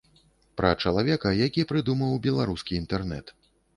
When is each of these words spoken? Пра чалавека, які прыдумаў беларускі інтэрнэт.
Пра 0.61 0.69
чалавека, 0.85 1.33
які 1.41 1.65
прыдумаў 1.73 2.19
беларускі 2.27 2.81
інтэрнэт. 2.85 3.35